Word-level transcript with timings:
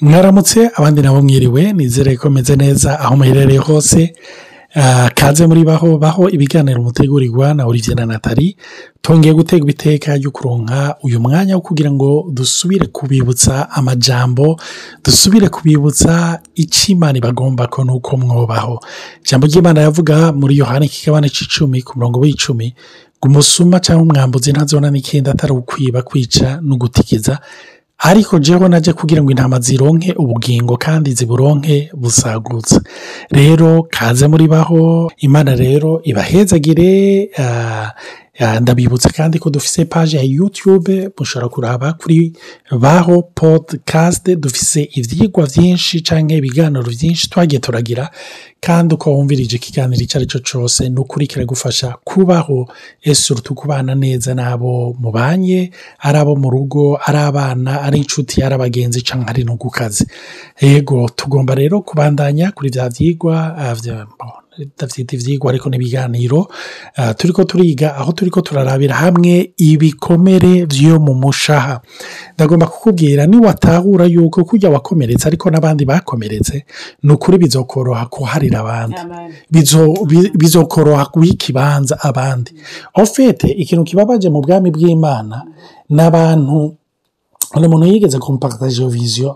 mwaramutse 0.00 0.70
abandi 0.76 1.02
nabo 1.02 1.22
mwiriwe 1.22 1.72
nizere 1.72 2.16
ko 2.16 2.30
meze 2.30 2.56
neza 2.56 3.00
aho 3.00 3.16
muherereye 3.16 3.58
hose. 3.58 4.14
Kaze 5.14 5.46
muri 5.46 5.64
baho 5.64 5.98
baho 5.98 6.28
ibiganiro 6.30 6.82
mutegurirwa 6.82 7.54
na 7.54 7.66
Olivier 7.66 7.96
na 7.96 8.06
natali 8.06 8.56
tongeye 9.02 9.34
gutega 9.34 9.70
iteka 9.70 10.16
ryo 10.16 10.30
kuronka 10.30 10.96
uyu 11.02 11.20
mwanya 11.20 11.54
wo 11.54 11.60
kugira 11.62 11.90
ngo 11.92 12.26
dusubire 12.32 12.86
kubibutsa 12.86 13.70
amajambo 13.70 14.58
dusubire 15.04 15.48
kubibutsa 15.48 16.40
icyo 16.54 16.92
imana 16.92 17.18
ibagomba 17.18 17.66
ko 17.70 17.84
nuko 17.84 18.16
mwobaho. 18.16 18.80
Ijambo 19.24 19.46
ry'imana 19.46 19.80
yavuga 19.86 20.32
muri 20.34 20.58
yohani 20.58 20.88
kigabane 20.90 21.28
cy'icumi 21.30 21.82
ku 21.86 21.92
murongo 21.98 22.18
w'icumi 22.20 22.74
ngo 23.18 23.28
umusuma 23.30 23.78
cyangwa 23.80 24.02
umwambuzi 24.10 24.50
ntazona 24.52 24.90
n'ikindi 24.90 25.30
atari 25.30 25.52
ukwiba 25.54 26.02
kwica 26.02 26.58
no 26.62 26.74
gutikiza. 26.76 27.38
Ariko 27.98 28.38
jeho 28.38 28.68
najya 28.68 28.92
kugira 28.92 29.22
ngo 29.22 29.30
intama 29.30 29.60
zironke 29.60 30.12
ubugingo 30.12 30.76
kandi 30.76 31.12
ziburonke 31.14 31.90
busagutse. 31.94 32.80
Rero 33.30 33.86
kaze 33.90 34.26
muri 34.28 34.48
baho 34.48 35.10
imana 35.18 35.54
rero 35.56 36.00
ibahezagire 36.04 37.30
ndabibutsa 38.60 39.08
kandi 39.10 39.38
ko 39.38 39.50
dufise 39.50 39.84
paje 39.84 40.16
ya 40.16 40.22
yutube 40.22 41.08
mushobora 41.18 41.48
kuraba 41.48 41.92
kuri 41.92 42.32
baho 42.80 43.22
podikasite 43.22 44.36
dufise 44.36 44.82
ibyigwa 44.94 45.46
byinshi 45.46 46.00
cyangwa 46.02 46.34
ibiganiro 46.36 46.82
byinshi 46.90 47.30
twagiye 47.30 47.60
turagira 47.60 48.10
kandi 48.60 48.94
uko 48.94 49.12
wumvirije 49.14 49.56
ikiganiro 49.56 50.02
icyo 50.02 50.18
ari 50.18 50.26
cyo 50.26 50.38
cyose 50.40 50.88
ni 50.88 50.98
ukuri 51.00 51.26
kiragufasha 51.26 51.94
kubaho 52.04 52.68
ese 53.02 53.34
kubana 53.34 53.94
neza 53.94 54.34
n'abo 54.34 54.96
mubanye 55.00 55.70
ari 56.02 56.18
abo 56.18 56.34
mu 56.36 56.50
rugo 56.50 56.98
ari 57.06 57.18
abana 57.18 57.82
ari 57.86 57.98
inshuti 58.02 58.42
ari 58.42 58.54
abagenzi 58.54 59.02
cyangwa 59.02 59.28
ari 59.30 59.44
no 59.44 59.56
ku 59.56 59.70
kazi. 59.70 60.06
Yego 60.60 61.08
tugomba 61.16 61.54
rero 61.54 61.80
kubandanya 61.86 62.50
kuri 62.52 62.70
bya 62.70 62.88
byigwa 62.90 63.56
ndabyita 64.58 65.16
ibyigwa 65.16 65.50
ariko 65.50 65.68
n'ibiganiro 65.68 66.48
turi 67.18 67.32
ko 67.32 67.44
turiga 67.44 67.96
aho 67.96 68.12
turi 68.12 68.30
ko 68.30 68.40
turarabira 68.40 68.94
hamwe 68.94 69.52
ibikomere 69.56 70.66
byo 70.66 70.98
mu 71.00 71.14
mushaha. 71.14 71.80
Ndagomba 72.34 72.66
kukubwira 72.66 73.26
niwatahura 73.26 74.04
yuko 74.06 74.44
kujya 74.44 74.70
wakomeretse 74.70 75.26
ariko 75.28 75.50
n'abandi 75.50 75.84
bakomeretse 75.84 76.64
ni 77.02 77.12
ukuri 77.12 77.38
bizokoroha 77.38 78.06
kuharira 78.06 78.60
abandi. 78.60 79.00
Bizokoroha 80.34 81.04
guha 81.12 81.26
ikibanza 81.26 81.98
abandi. 82.00 82.50
Ofete 82.94 83.48
ikintu 83.52 83.84
kibabaje 83.84 84.30
mu 84.30 84.40
bwami 84.42 84.70
bw'imana 84.70 85.42
n'abantu 85.90 86.74
uyu 87.56 87.68
muntu 87.70 87.86
yigeze 87.86 88.18
kumpakitaje 88.18 88.82
iyo 88.82 88.88
viziyo 88.90 89.30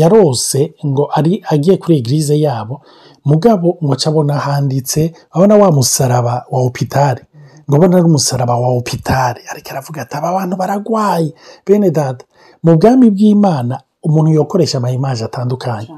yarose 0.00 0.72
ngo 0.86 1.08
ari 1.14 1.40
agiye 1.48 1.76
kuri 1.76 1.98
egirize 1.98 2.36
yabo 2.40 2.82
mugabo 3.24 3.78
abona 4.08 4.38
handitse 4.38 5.12
abona 5.30 5.56
wa 5.56 5.72
musaraba 5.72 6.44
wa 6.50 6.60
opitari 6.62 7.22
ngo 7.68 7.76
abona 7.76 7.96
ari 7.96 8.06
umusaraba 8.06 8.56
wa 8.56 8.68
opitari 8.68 9.40
ariko 9.50 9.68
aravuga 9.70 10.02
ati 10.02 10.16
aba 10.16 10.32
bantu 10.32 10.56
baragwaye. 10.56 11.34
Bene 11.66 11.90
dada 11.90 12.24
mu 12.62 12.76
bwami 12.76 13.10
bw'imana 13.10 13.80
umuntu 14.08 14.30
yakoresha 14.38 14.78
amayimaje 14.78 15.24
atandukanye. 15.24 15.88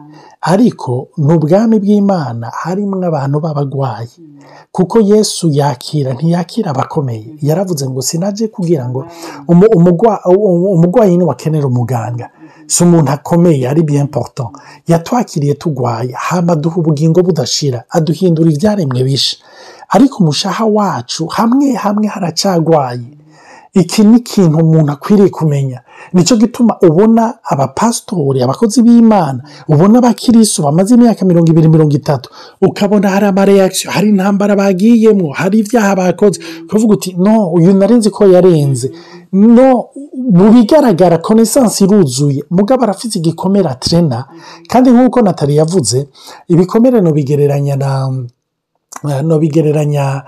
Ariko 0.41 1.09
ni 1.17 1.33
ubwami 1.35 1.77
bw'imana 1.79 2.47
harimo 2.63 2.97
abantu 3.07 3.37
b'abagwayi. 3.41 4.09
Kuko 4.73 5.01
yesu 5.01 5.49
yakira 5.53 6.13
ntiyakira 6.15 6.71
abakomeye. 6.71 7.27
Yaravuze 7.43 7.85
ngo 7.89 8.03
sinaje 8.03 8.49
kugira 8.49 8.89
ngo 8.89 9.05
umurwayi 10.75 11.17
ni 11.17 11.25
we 11.25 11.31
akenera 11.33 11.67
umuganga. 11.67 12.31
Si 12.67 12.83
umuntu 12.85 13.11
akomeye 13.13 13.69
ari 13.69 13.83
bien 13.83 14.01
important 14.07 14.49
yatwakiriye 14.89 15.55
tugwaye. 15.55 16.13
Hama 16.17 16.53
aduha 16.53 16.77
ubugingo 16.77 17.23
budashira. 17.23 17.85
Aduhindura 17.91 18.51
ibyaremwe 18.51 19.05
bisha 19.05 19.37
ariko 19.89 20.19
umushaha 20.23 20.65
wacu 20.67 21.27
hamwe 21.27 21.75
hamwe 21.75 22.07
haracagwaye. 22.07 23.07
Iki 23.73 24.03
ni 24.05 24.17
ikintu 24.19 24.59
umuntu 24.59 24.93
akwiriye 24.93 25.29
kumenya. 25.29 25.81
Nicyo 26.13 26.37
gituma 26.37 26.77
ubona 26.83 27.35
abapasitori 27.45 28.43
abakozi 28.43 28.83
b'imana 28.83 29.41
ubona 29.69 29.99
abakirisu 29.99 30.63
bamaze 30.63 30.95
imyaka 30.95 31.25
mirongo 31.25 31.51
ibiri 31.53 31.69
mirongo 31.69 31.95
itatu 31.97 32.31
ukabona 32.63 33.09
hari 33.11 33.27
amareyakisiyo 33.27 33.91
hari 33.93 34.09
intambara 34.09 34.57
bagiyemo 34.57 35.31
hari 35.33 35.59
ibyaha 35.59 35.97
bakoze. 35.97 36.41
Ukavuga 36.65 36.95
uti 36.95 37.15
no 37.19 37.51
uyu 37.53 37.75
narenze 37.75 38.11
ko 38.11 38.27
yarenze. 38.27 38.91
No 39.33 39.89
mu 40.33 40.51
bigaragara 40.53 41.19
konesansi 41.19 41.85
iruzuye. 41.85 42.43
Mugabo 42.51 42.83
arafite 42.83 43.15
igikomere 43.19 43.69
aterena 43.69 44.25
kandi 44.69 44.91
nk'uko 44.91 45.23
natali 45.23 45.57
yavuze 45.57 46.09
ibikomere 46.49 47.01
ntubigereranya 47.01 47.77
na 47.77 48.11
ntubigereranya 49.23 50.23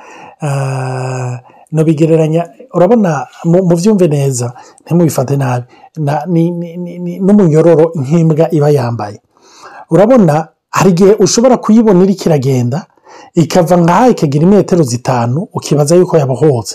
ntubigereranya 1.72 2.42
urabona 2.74 3.26
mu 3.44 3.74
byumve 3.78 4.06
neza 4.08 4.52
ntimubifate 4.84 5.36
nabi. 5.36 5.64
N'umunyororo 7.24 7.84
nk'imbwa 8.00 8.44
iba 8.56 8.68
yambaye. 8.76 9.18
Urabona 9.90 10.34
hari 10.70 10.90
igihe 10.90 11.12
ushobora 11.24 11.56
kuyibona 11.56 12.04
iri 12.04 12.14
kiragenda 12.14 12.78
ikava 13.34 13.76
nkaho 13.76 14.10
ikagira 14.10 14.44
imetero 14.46 14.82
zitanu 14.82 15.48
ukibaza 15.56 15.96
yuko 15.96 16.16
yabohotse. 16.18 16.74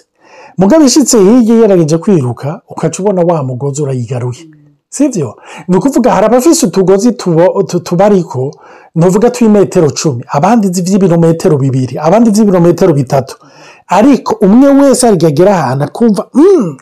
Mugabo 0.58 0.84
ishyitse 0.85 1.18
hirya 1.19 1.56
yarageje 1.62 1.97
kwiruka 1.97 2.62
ukaca 2.69 2.97
ubona 3.02 3.22
wa 3.22 3.44
mugozi 3.44 3.81
urayigaruye. 3.81 4.44
Sibyo 4.90 5.35
ni 5.68 5.75
ukuvuga 5.78 6.12
hari 6.12 6.25
abafite 6.25 6.66
utugozi 6.66 7.12
tubariko 7.84 8.52
ntuvuga 8.96 9.29
tw'imetero 9.29 9.90
cumi. 10.00 10.24
Abandi 10.38 10.66
by'ibirometero 10.85 11.58
bibiri 11.58 11.96
abandi 12.08 12.28
by'ibirometero 12.31 12.94
bitatu. 12.94 13.35
Ariko 13.87 14.35
umwe 14.45 14.67
wese 14.69 15.07
arigagera 15.07 15.51
ahantu 15.59 15.83
akumva 15.85 16.27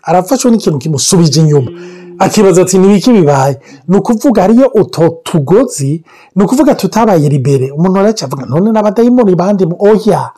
arafashwe 0.03 0.51
n'ikintu 0.51 0.77
kimusubije 0.79 1.39
inyuma. 1.41 1.71
Akibaza 2.19 2.61
ati 2.61 2.77
n'ibiki 2.77 3.11
bibaye? 3.11 3.59
Ni 3.88 3.97
ukuvuga 3.97 4.41
hariyo 4.41 4.67
uto 4.73 5.09
tugozi 5.23 6.03
ni 6.35 6.43
ukuvuga 6.43 6.75
tutabaye 6.75 7.29
ribere 7.29 7.71
umuntu 7.71 7.99
aracavuga 7.99 8.45
none 8.45 8.71
n'abadayimoni 8.71 9.35
bandi 9.35 9.63
oya 9.79 10.31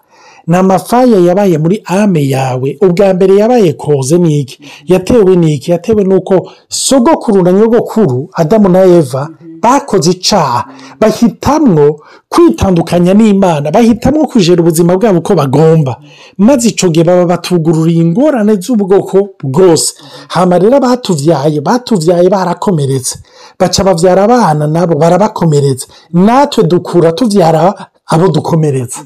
ni 0.48 0.56
amafaya 0.58 1.18
yabaye 1.20 1.58
muri 1.58 1.82
ame 1.86 2.30
yawe. 2.30 2.78
Ubwa 2.82 3.14
mbere 3.14 3.36
yabaye 3.36 3.74
koze 3.74 4.18
niki? 4.18 4.60
Yatewe 4.86 5.36
niki? 5.36 5.72
Yatewe 5.72 6.04
nuko 6.04 6.52
sogokuru 6.70 7.44
na 7.44 7.52
nyogokuru 7.52 8.30
adamu 8.34 8.70
na 8.70 8.84
eva 8.84 9.30
bakoze 9.62 10.12
icaha. 10.12 10.66
Bahitamwo 11.00 12.00
kwitandukanya 12.30 13.14
n'imana. 13.14 13.72
Bahitamwo 13.72 14.28
kujera 14.28 14.62
ubuzima 14.62 14.98
bwabo 14.98 15.20
uko 15.20 15.36
bagomba. 15.36 15.98
Maze 16.38 16.70
icyo 16.70 16.90
gihe 16.90 17.04
baba 17.06 17.26
batugururiye 17.26 18.02
ingorane 18.02 18.56
z'ubwoko 18.56 19.30
bwose. 19.44 19.94
Hano 20.28 20.60
rero 20.60 20.80
batuvyaye 20.80 21.62
batuvyaye 21.62 22.30
barakomeretse. 22.30 23.20
Baca 23.60 23.84
babyara 23.84 24.24
abana 24.24 24.68
nabo 24.68 24.96
barabakomeretse. 24.96 25.88
Natwe 26.14 26.64
dukura 26.64 27.12
tubyara 27.12 27.88
abo 28.06 28.28
dukomeretse. 28.28 29.00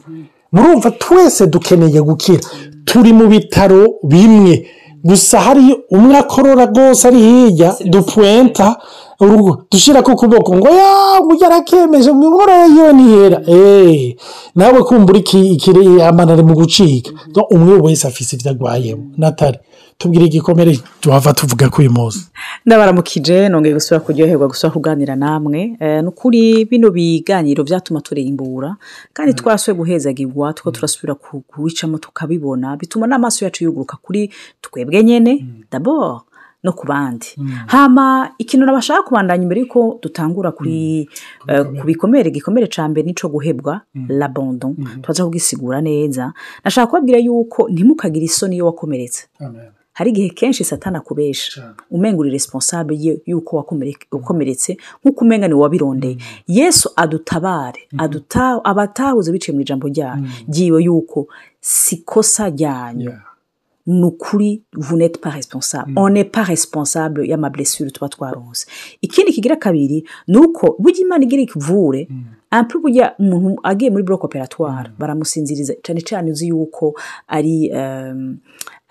Murumva 0.52 0.92
twese 0.92 1.48
dukeneye 1.48 2.02
gukira. 2.02 2.40
Turi 2.86 3.14
mu 3.14 3.28
bitaro 3.28 3.88
bimwe. 4.04 4.68
Gusa 5.04 5.40
hari 5.40 5.76
umwe 5.92 6.18
akorora 6.18 6.66
rwose 6.66 7.08
ari 7.08 7.18
hirya 7.22 7.76
dupwenta 7.86 8.78
dushyira 9.72 10.02
ku 10.02 10.16
kuboko 10.16 10.56
ngo 10.56 10.70
yawe 10.70 11.34
yarakemeje 11.42 12.14
ngo 12.14 12.26
inkorora 12.26 12.66
yiwe 12.66 12.94
ntihera 12.94 13.42
eee 13.48 14.16
nawe 14.56 14.80
kumbura 14.84 15.20
ikiri 15.20 16.02
amanare 16.02 16.44
mu 16.44 16.54
gucika. 16.54 17.12
Umwe 17.52 17.82
wese 17.82 18.08
afite 18.08 18.34
ibyo 18.36 18.52
arwayemo 18.52 19.04
natari 19.18 19.58
tubwire 20.02 20.26
igikomere 20.26 20.80
tuhava 21.02 21.34
tuvuga 21.34 21.70
munsi. 21.90 22.32
Ndabaramukije 22.66 23.50
nongeye 23.50 23.74
gusubira 23.74 24.00
kuryoherwa 24.06 24.48
gusubira 24.48 24.74
kuganira 24.74 25.16
namwe. 25.16 25.78
Ni 26.02 26.08
ukuri 26.08 26.66
bino 26.66 26.90
biganiro 26.92 27.64
byatuma 27.64 28.02
turimbura 28.02 28.76
kandi 29.14 29.34
twasuye 29.34 29.76
guhezagirwa 29.78 30.54
two 30.54 30.72
turasubira 30.72 31.16
kuwicamo 31.16 31.98
tukabibona. 31.98 32.78
Bituma 32.78 33.08
n'amaso 33.08 33.46
yacu 33.46 33.64
yuguruka 33.64 33.98
kuri 34.02 34.32
twebwe 34.62 35.04
nyine 35.04 35.46
dabo 35.72 36.24
no 36.64 36.74
ku 36.74 36.86
bandi. 36.88 37.34
Hama 37.68 38.32
ikintu 38.38 38.66
nabashaka 38.66 39.04
kubandanya 39.04 39.44
imbere 39.44 39.62
yuko 39.62 39.98
dutangura 40.02 40.52
kuri 40.52 41.10
ku 41.80 41.86
bikomere. 41.86 42.30
igikomere 42.30 42.68
cya 42.70 42.86
mbere 42.90 43.06
n'icyo 43.06 43.30
guhebwa 43.34 43.82
labondo 44.10 44.76
tubaza 45.02 45.26
kugisigura 45.26 45.82
neza. 45.82 46.34
Nashaka 46.64 46.88
kubabwira 46.88 47.18
yuko 47.18 47.70
ntimukagire 47.70 48.26
isoni 48.26 48.56
iyo 48.56 48.66
wakomeretse. 48.66 49.26
Hari 50.02 50.10
igihe 50.12 50.30
kenshi 50.30 50.64
satana 50.64 50.98
akubesha. 50.98 51.74
Umenga 51.92 52.18
uri 52.18 52.30
responsable 52.32 52.96
y'uko 53.26 53.58
wakomeretse 54.12 54.78
nk'uko 55.04 55.26
umenga 55.26 55.48
ni 55.48 55.54
wabirondeye 55.54 56.18
yesu 56.48 56.90
adutabare 56.96 57.80
abatahuze 58.64 59.32
biciye 59.32 59.54
mu 59.56 59.62
ijambo 59.62 59.88
ryiwe 60.50 60.84
yuko 60.84 61.28
si 61.62 61.98
kosa 61.98 62.50
ryanyu. 62.50 63.14
Ni 63.88 64.04
ukuri 64.06 64.62
vous 64.74 64.98
n'êtes 64.98 65.18
pas 65.22 65.30
responsable. 65.30 65.94
On 65.96 66.10
n'est 66.10 66.30
pas 66.32 66.44
responsable 66.44 67.26
y'amablessure 67.28 67.92
tuba 67.92 68.10
twaronse 68.10 68.66
ikindi 69.02 69.32
kigira 69.34 69.56
kabiri 69.56 70.06
ni 70.28 70.38
uko 70.38 70.76
burya 70.80 71.00
imana 71.02 71.24
igira 71.24 71.42
ikivure 71.42 72.08
ample 72.52 72.80
burya 72.82 73.16
umuntu 73.20 73.60
agiye 73.64 73.90
muri 73.92 74.04
bloc 74.04 74.24
operatoire 74.24 74.90
baramusinziriza. 75.00 75.74
Cyane 75.84 76.02
cyane 76.02 76.32
uzi 76.32 76.48
yuko 76.48 76.94
ari 77.28 77.72
um, 77.74 78.38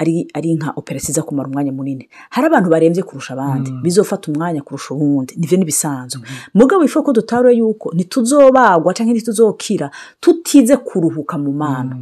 ari 0.00 0.28
ari 0.34 0.54
nka 0.54 0.72
operasiyo 0.76 1.12
iza 1.12 1.22
kumara 1.22 1.48
umwanya 1.48 1.72
munini. 1.72 2.08
Hari 2.30 2.46
abantu 2.46 2.70
barembye 2.70 3.02
kurusha 3.02 3.32
abandi. 3.36 3.70
Bizofata 3.82 4.32
umwanya 4.32 4.62
kurusha 4.62 4.94
uwundi. 4.94 5.34
Nivyo 5.36 5.58
n'ibisanzwe 5.58 6.22
mugabo 6.54 6.84
ifu 6.84 7.02
ko 7.02 7.12
dutahure 7.12 7.52
yuko 7.56 7.92
ntituzobagwa 7.94 8.94
cyangwa 8.94 9.14
ntituzokira 9.14 9.90
tutize 10.20 10.76
kuruhuka 10.76 11.38
mu 11.38 11.52
mana. 11.52 11.96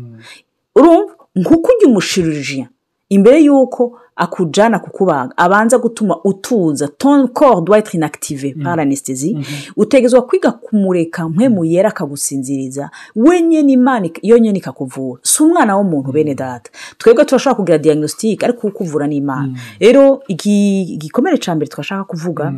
Urumva? 0.76 1.14
Nkuko 1.36 1.70
ujya 1.76 1.88
umushirurujia 1.88 2.68
imbere 3.08 3.40
y'uko 3.42 3.98
akujana 4.16 4.78
kukubaga 4.78 5.32
abanza 5.36 5.78
gutuma 5.78 6.20
utuza 6.24 6.88
ton 6.88 7.28
corps 7.28 7.62
doit 7.64 7.78
être 7.78 7.94
inactive 7.94 8.54
par 8.64 8.78
anesthésie 8.80 9.36
utegezwa 9.76 10.22
kwiga 10.22 10.52
kumureka 10.52 11.28
mpwemu 11.28 11.64
yera 11.64 11.88
akagusinziriza 11.88 12.90
wenyine 13.16 13.72
imana 13.72 14.08
yonyine 14.22 14.58
ikakuvura. 14.58 15.20
Si 15.22 15.42
umwana 15.42 15.76
w'umuntu 15.76 16.12
bene 16.12 16.34
data. 16.34 16.70
Twebwe 16.98 17.24
turashobora 17.24 17.56
kugira 17.56 17.78
diagnostic 17.78 18.44
ariko 18.44 18.60
kukuvura 18.60 19.06
ni 19.06 19.16
imana. 19.16 19.54
Rero 19.80 20.22
igikomere 20.28 21.38
cya 21.38 21.54
mbere 21.54 21.68
twashaka 21.70 22.04
kuvuga 22.04 22.52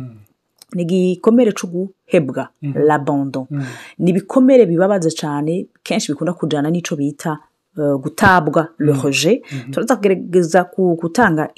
ni 0.73 0.81
igikomere 0.83 1.51
cyo 1.51 1.67
guhebwa 1.69 2.47
l'abandon. 2.61 3.45
Ni 3.99 4.09
ibikomere 4.11 4.65
bibabaza 4.65 5.09
cyane 5.11 5.65
kenshi 5.83 6.11
bikunda 6.11 6.33
kujyana 6.33 6.69
n'icyo 6.71 6.95
bita 6.97 7.37
gutabwa 7.75 8.67
le 8.79 8.93
rejet. 8.93 9.41
Turaza 9.71 9.95
kugerageza 9.95 10.65
gutanga 11.01 11.49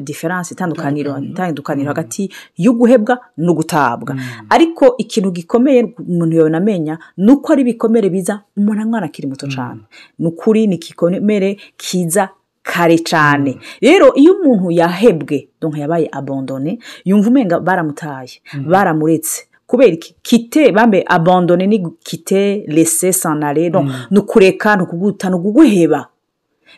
diferanse 0.00 0.54
itandukaniro 0.54 1.18
itandukaniro. 1.18 1.88
hagati 1.88 2.30
yo 2.56 2.72
guhebwa 2.72 3.18
no 3.36 3.54
gutabwa 3.54 4.16
ariko 4.50 4.94
ikintu 4.98 5.30
gikomeye 5.30 5.94
umuntu 5.98 6.36
yabona 6.36 6.58
amenya 6.58 6.98
ni 7.16 7.32
uko 7.32 7.52
ari 7.52 7.62
ibikomere 7.62 8.10
biza 8.10 8.42
umuntu 8.56 8.88
mwana 8.88 9.06
akiri 9.06 9.28
muto 9.28 9.46
cyane 9.46 9.80
ni 10.18 10.26
ukuri 10.26 10.66
ni 10.66 10.74
igikomere 10.76 11.56
kiza 11.76 12.28
kare 12.62 12.98
cyane 12.98 13.58
rero 13.80 14.14
iyo 14.14 14.32
umuntu 14.40 14.70
yahebwe 14.70 15.48
donka 15.60 15.78
yabaye 15.78 16.08
abandone 16.12 16.78
yumva 17.04 17.28
umenga 17.30 17.60
baramutaye 17.60 18.40
baramuretse. 18.66 19.46
Kubera 19.66 19.92
iki? 19.92 20.14
Kite 20.22 20.72
bambe 20.72 21.04
abandone 21.06 21.66
ni 21.66 21.86
kite 22.04 22.64
lese 22.66 23.12
sanare 23.12 23.70
ni 24.10 24.18
ukureka 24.18 24.76
ni 24.76 24.82
ukuguta 24.82 25.28
ni 25.30 25.34
ukuguheba 25.36 26.06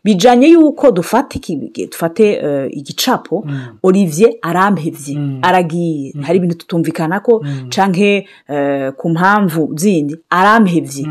bijyanye 0.04 0.46
y'uko 0.48 0.90
dufate 0.92 1.38
dufate 1.90 2.40
igicapo 2.70 3.46
olivier 3.82 4.32
arampebye 4.42 5.18
aragiye. 5.42 6.12
Hari 6.22 6.38
ibintu 6.38 6.56
tutumvikana 6.56 7.20
ko 7.20 7.44
canke 7.68 8.26
ku 8.96 9.08
mpamvu 9.10 9.72
zindi 9.76 10.16
arampebye 10.30 11.06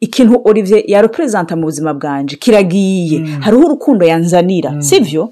ikintu 0.00 0.40
olivier 0.44 0.82
yareperezanta 0.86 1.56
mu 1.56 1.62
buzima 1.62 1.94
bwanje 1.94 2.36
kiragiye. 2.36 3.26
Hariho 3.40 3.62
urukundo 3.66 4.04
yanzanira. 4.06 4.82
Sibyo 4.82 5.30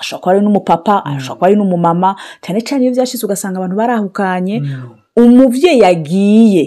ashobora 0.00 0.20
kuba 0.22 0.32
ari 0.32 0.40
n'umupapa 0.44 0.94
ashobora 1.04 1.34
kuba 1.38 1.46
ari 1.46 1.56
n'umumama. 1.56 2.16
Cyane 2.42 2.60
cyane 2.66 2.82
iyo 2.84 2.92
byashize 2.94 3.22
ugasanga 3.26 3.58
abantu 3.58 3.76
barahukanye. 3.76 4.56
Umubyeyi 5.16 5.80
yagiye 5.84 6.64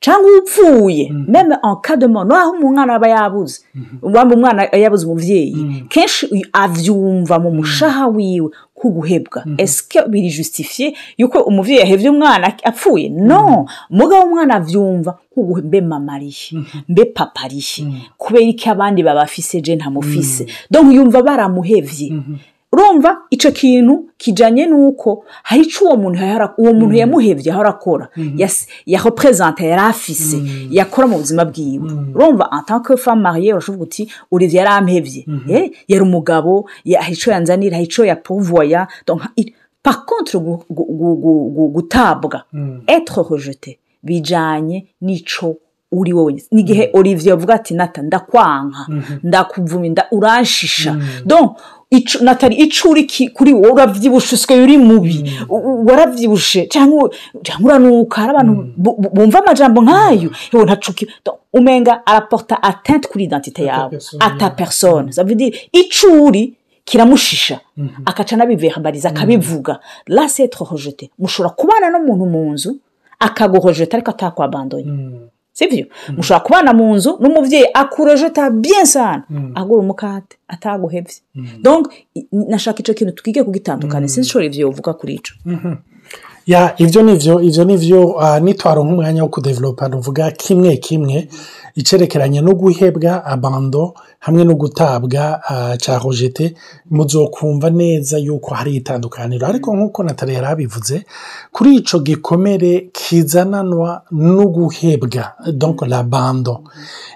cyangwa 0.00 0.30
upfuye. 0.40 1.12
Meme 1.12 1.56
en 1.62 1.76
cas 1.82 1.96
de 1.98 2.06
mort. 2.06 2.28
Naho 2.28 2.50
umwana 2.52 2.94
aba 2.94 3.08
yabuze. 3.08 3.60
Waba 4.02 4.34
umwana 4.36 4.62
yabuze 4.72 5.04
umubyeyi 5.06 5.84
kenshi 5.88 6.46
abyumva 6.52 7.38
mu 7.38 7.50
mushaha 7.50 8.08
wiwe. 8.08 8.48
Nk'uguhebwa 8.80 9.44
esike 9.60 9.98
biri 10.08 10.28
jusitifiye 10.32 10.94
yuko 11.18 11.38
umubyeyi 11.44 11.80
yahebye 11.80 12.08
umwana 12.10 12.46
apfuye? 12.64 13.08
No 13.12 13.66
umugabo 13.90 14.22
w'umwana 14.24 14.54
abyumva 14.56 15.18
mbe 15.64 15.80
mama 15.80 16.12
arihe 16.16 16.56
mbe 16.88 17.04
papa 17.04 17.40
arihe 17.44 17.84
kubera 18.18 18.52
ko 18.60 18.70
abandi 18.72 19.02
babafise 19.02 19.60
je 19.60 19.76
ntamufise 19.76 20.46
donc 20.70 20.88
yumva 20.94 21.22
baramuhevye. 21.22 22.08
Urumva 22.72 23.16
icyo 23.30 23.50
kintu 23.52 23.94
kijyanye 24.18 24.66
n'uko 24.66 25.24
hari 25.42 25.62
icyo 25.62 25.86
uwo 25.86 25.96
muntu 25.96 26.18
uwo 26.58 26.72
muntu 26.74 26.94
yamuhebye 26.96 27.52
aho 27.52 27.60
arakora 27.60 28.08
yareperezanta 28.86 29.64
yari 29.66 29.82
afise 29.82 30.36
yakora 30.70 31.06
mu 31.10 31.16
buzima 31.18 31.44
bwiwe. 31.44 31.90
Urumva 32.14 32.52
atanke 32.52 32.96
femme 32.96 33.22
mariye 33.22 33.52
urashobora 33.52 33.82
uti 33.82 34.02
uriya 34.30 34.62
yari 34.62 34.70
amuhebye 34.78 35.22
yari 35.88 36.02
umugabo 36.02 36.68
hari 37.00 37.12
icyo 37.14 37.32
yanzanira 37.32 37.74
hari 37.76 37.86
icyo 37.90 38.04
yapuvuya 38.04 38.86
par 39.82 40.04
contre 40.06 40.38
gutabwa. 41.74 42.44
Etre 42.86 43.22
rejete 43.30 43.78
bijyanye 44.02 44.86
n'icyo 45.02 45.56
uri 45.92 46.12
wowe. 46.12 46.42
N'igihe 46.52 46.90
olivier 46.94 47.32
avuga 47.34 47.54
ati 47.54 47.74
nata 47.74 48.02
ndakwanka 48.02 48.86
ndakuvuma 49.24 50.04
uranshisha. 50.12 50.96
Natali 52.20 52.54
icyo 52.56 52.90
uri 52.90 53.02
kuri 53.34 53.52
wowe 53.52 53.72
urabyibushe 53.72 54.34
usigaye 54.34 54.62
uri 54.62 54.78
mubi. 54.78 55.16
Warabyibushe 55.88 56.66
cyangwa 56.66 57.10
uranuka 57.64 58.20
hari 58.20 58.30
abantu 58.30 58.52
bumva 59.14 59.38
amajambo 59.42 59.82
nk'ayo. 59.82 60.30
Ntacuke. 60.64 61.06
Umenga 61.52 62.06
araporta 62.06 62.62
atente 62.62 63.08
kuri 63.08 63.24
identite 63.24 63.64
yawe. 63.64 63.98
ata 64.20 64.50
persone 64.50 65.10
icyo 65.72 66.24
uri 66.24 66.54
kiramushisha 66.84 67.60
akaca 68.06 68.32
anabivehambariza 68.34 69.08
akabivuga. 69.08 69.80
Rase 70.06 70.42
etrohojete 70.44 71.10
mushobora 71.18 71.54
kubana 71.54 71.90
n'umuntu 71.90 72.24
mu 72.26 72.52
nzu 72.52 72.76
akaguhojeta 73.18 73.96
ariko 73.96 74.10
atakwabandonye. 74.10 74.92
Sibyo 75.52 75.86
mushobora 76.16 76.44
kubana 76.44 76.70
mu 76.72 76.94
nzu 76.96 77.10
n'umubyeyi 77.20 77.66
akurejeta 77.74 78.50
bien 78.50 78.84
sana. 78.86 79.22
Agura 79.54 79.80
umukate 79.82 80.36
ataguhebye 80.48 81.14
donc 81.62 81.88
nashaka 82.32 82.78
icyo 82.80 82.94
kintu 82.94 83.12
twige 83.14 83.42
kugitandukanya. 83.44 84.08
Sinzi 84.08 84.26
ishobora 84.28 84.46
ibyo 84.46 84.68
uvuga 84.68 84.92
kuri 84.94 85.14
icyo 85.14 85.34
ya 86.46 86.74
ibyo 86.78 87.02
ni 87.02 87.14
byo 87.16 87.34
ibyo 87.42 87.64
ni 87.64 87.76
byo 87.76 88.00
nitwara 88.40 88.80
nk'umwanya 88.82 89.22
wo 89.22 89.28
kudevelopa 89.28 89.88
tuvuga 89.92 90.30
kimwe 90.30 90.76
kimwe 90.76 91.28
icyerekeranye 91.76 92.40
no 92.40 92.54
guhebwa 92.54 93.24
abando 93.24 93.94
hamwe 94.20 94.44
no 94.44 94.54
gutabwa 94.54 95.40
cya 95.80 95.98
rojete 95.98 96.54
muzokumva 96.90 97.70
neza 97.70 98.18
yuko 98.18 98.54
hari 98.54 98.76
itandukaniro. 98.76 99.46
Ariko 99.46 99.76
nk'uko 99.76 100.02
natali 100.02 100.34
yari 100.34 100.46
abivuze 100.46 101.04
kuri 101.52 101.76
icyo 101.76 101.98
gikomere 102.00 102.90
kizananwa 102.92 104.02
no 104.10 104.44
guhebwa 104.46 105.32
donko 105.52 105.86
la 105.86 106.02
bando 106.02 106.62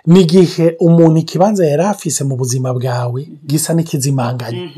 ni 0.06 0.20
igihe 0.20 0.76
umuntu 0.80 1.18
ikibanza 1.20 1.66
yari 1.66 1.82
afise 1.82 2.24
mu 2.24 2.36
buzima 2.36 2.72
bwawe 2.74 3.28
gisa 3.46 3.74
n'ikizimanganya 3.74 4.68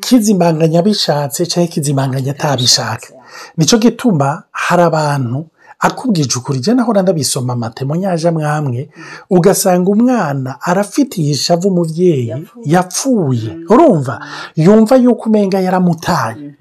kizimanganya 0.00 0.82
bishatse 0.82 1.46
cyangwa 1.46 1.72
kizimanganya 1.72 2.30
atabishaka. 2.32 3.08
Nicyo 3.56 3.78
gituma 3.78 4.42
hari 4.52 4.82
abantu 4.82 5.46
akubwije 5.78 6.38
ukuri 6.38 6.58
jya 6.60 6.74
naho 6.74 6.92
ndabisoma 6.92 7.52
amatemo 7.52 7.96
nyaje 7.96 8.30
mwamwe 8.30 8.88
ugasanga 9.30 9.90
umwana 9.90 10.56
arafitiye 10.60 11.30
ishavu 11.32 11.68
umubyeyi 11.68 12.32
yapfuye. 12.64 13.50
urumva? 13.70 14.20
Yumva 14.56 14.96
yuko 14.96 15.28
umenga 15.28 15.60
yaramutaye. 15.60 16.54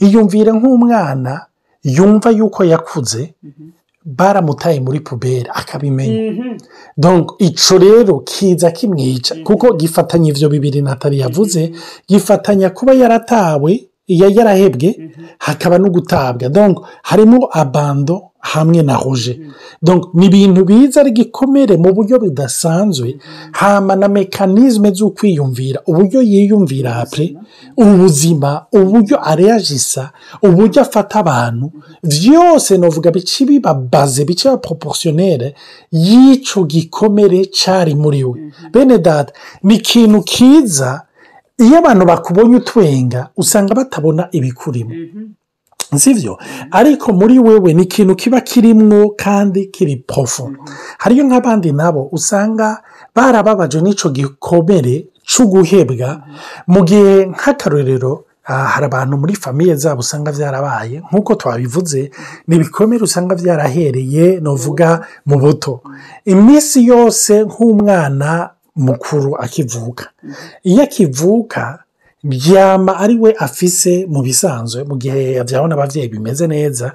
Iyumvire 0.00 0.52
nk'umwana 0.52 1.46
yumva 1.84 2.30
yuko 2.30 2.64
yakuze 2.64 3.34
baramutaye 4.04 4.80
muri 4.80 5.00
puberi 5.00 5.48
akabimenya. 5.54 6.56
Icyo 7.38 7.78
rero 7.78 8.20
kiza 8.20 8.70
kimwica 8.70 9.34
kuko 9.44 9.72
gifatanya 9.76 10.28
ibyo 10.30 10.48
bibiri 10.48 10.82
natali 10.82 11.18
yavuze 11.20 11.72
gifatanya 12.08 12.70
kuba 12.70 12.92
yaratawe 12.92 13.84
yarahebwe 14.08 14.88
hakaba 15.38 15.78
no 15.78 15.90
gutabwa 15.90 16.48
harimo 17.02 17.48
abando 17.52 18.27
hamwe 18.40 18.82
na 18.82 18.96
roje 18.96 19.40
ni 20.14 20.26
ibintu 20.26 20.64
biza 20.64 21.00
ari 21.00 21.10
gikomere 21.10 21.76
mu 21.76 21.92
buryo 21.94 22.18
budasanzwe 22.18 23.16
hama 23.52 23.96
na 23.96 24.08
mekanizme 24.08 24.90
zo 24.90 25.10
kwiyumvira 25.10 25.80
uburyo 25.86 26.22
yiyumvira 26.22 26.90
hapure 26.92 27.36
ubuzima 27.76 28.66
uburyo 28.72 29.16
areyajisa 29.30 30.10
uburyo 30.42 30.82
afata 30.82 31.18
abantu. 31.18 31.72
Byose 32.02 32.78
navuga 32.78 33.10
bice 33.10 33.44
biba 33.44 33.74
baze 33.74 34.24
bice 34.24 34.48
biba 34.48 34.58
poroporosiyonere 34.58 35.54
y'icyo 35.92 36.64
gikomere 36.64 37.44
cyari 37.46 37.94
muri 37.94 38.24
we. 38.24 38.38
Bene 38.72 38.98
dada 38.98 39.32
ni 39.62 39.74
ikintu 39.74 40.22
kiza 40.22 41.02
iyo 41.58 41.78
abantu 41.78 42.04
bakubonye 42.06 42.56
utwenga 42.56 43.28
usanga 43.36 43.74
batabona 43.74 44.28
ibikurimo. 44.32 44.94
Sibyo 45.96 46.38
ariko 46.70 47.12
muri 47.12 47.38
wewe 47.38 47.74
ni 47.74 47.82
ikintu 47.82 48.14
kiba 48.16 48.40
kirimwo 48.40 49.14
kandi 49.16 49.66
kiri 49.66 49.96
porofo 49.96 50.50
hariyo 50.98 51.24
nk'abandi 51.24 51.72
nabo 51.72 52.08
usanga 52.12 52.82
barababaje 53.14 53.80
n'icyo 53.80 54.10
gikomere 54.10 55.06
cyo 55.24 55.44
guhebwa 55.46 56.22
mu 56.66 56.84
gihe 56.84 57.26
nk'akarorero 57.32 58.24
ah, 58.44 58.64
hari 58.72 58.86
abantu 58.86 59.16
muri 59.16 59.34
famiye 59.36 59.74
zabo 59.76 60.00
usanga 60.00 60.32
byarabaye 60.32 61.00
nk'uko 61.08 61.34
twabivuze 61.34 62.10
ni 62.48 62.56
ibikomere 62.56 63.04
usanga 63.04 63.34
byarahereye 63.34 64.40
nuvuga 64.40 65.04
mu 65.26 65.36
buto. 65.38 65.80
Iminsi 66.24 66.86
yose 66.86 67.44
nk'umwana 67.44 68.50
mukuru 68.76 69.36
akivuka. 69.36 70.04
Iyo 70.64 70.82
akivuka 70.82 71.78
byama 72.24 72.96
ari 72.98 73.14
we 73.18 73.34
afise 73.38 74.06
mu 74.08 74.22
bisanzwe 74.22 74.84
mu 74.84 74.96
gihe 74.96 75.32
yabyawe 75.38 75.68
n'ababyeyi 75.68 76.08
bimeze 76.08 76.46
neza 76.46 76.92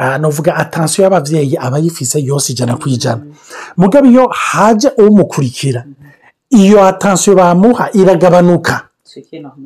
ah, 0.00 0.18
nuvuga 0.18 0.54
atansiyo 0.56 1.04
y'ababyeyi 1.04 1.56
aba 1.58 1.76
ayifise 1.76 2.18
yose 2.22 2.52
ijana 2.52 2.76
ku 2.76 2.88
ijana. 2.88 3.22
Mugabo 3.76 4.06
iyo 4.06 4.28
haje 4.28 4.88
umukurikira 4.98 5.84
iyo 6.50 6.84
atansiyo 6.86 7.36
bamuha 7.36 7.90
iragabanuka. 7.92 8.89